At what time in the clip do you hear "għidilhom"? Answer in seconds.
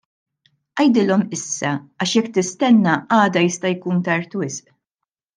0.83-1.25